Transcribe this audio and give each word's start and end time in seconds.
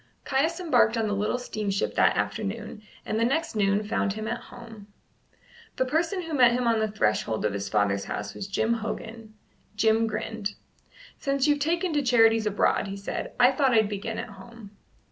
Caius 0.25 0.59
embarked 0.59 0.97
on 0.97 1.05
the 1.05 1.13
little 1.13 1.37
steamship 1.37 1.93
that 1.93 2.17
afternoon, 2.17 2.81
and 3.05 3.19
the 3.19 3.23
next 3.23 3.55
noon 3.55 3.83
found 3.83 4.13
him 4.13 4.27
at 4.27 4.39
home. 4.49 4.87
The 5.75 5.85
person 5.85 6.23
who 6.23 6.33
met 6.33 6.53
him 6.53 6.65
on 6.67 6.79
the 6.79 6.87
threshold 6.87 7.45
of 7.45 7.53
his 7.53 7.69
father's 7.69 8.05
house 8.05 8.33
was 8.33 8.47
Jim 8.47 8.73
Hogan. 8.73 9.35
Jim 9.75 10.07
grinned. 10.07 10.55
"Since 11.19 11.45
you've 11.45 11.59
taken 11.59 11.93
to 11.93 12.01
charities 12.01 12.47
abroad," 12.47 12.87
he 12.87 12.97
said, 12.97 13.33
"I 13.39 13.51
thought 13.51 13.73
I'd 13.75 13.89
begin 13.89 14.17
at 14.17 14.29
home." 14.29 14.71